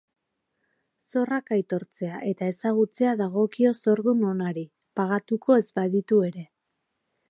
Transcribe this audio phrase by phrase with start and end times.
[1.11, 4.67] Zorrak aitortzea eta ezagutzea dagokio zordun onari,
[5.01, 6.49] pagatuko ez baditu ere.